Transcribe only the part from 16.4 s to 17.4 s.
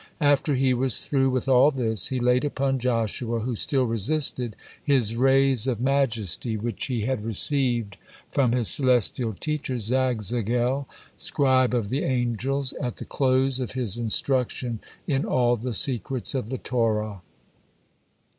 the Torah.